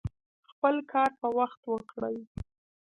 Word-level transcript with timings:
خپل 0.49 0.75
کار 0.91 1.11
په 1.21 1.27
وخت 1.37 1.61
وکړئ 1.71 2.17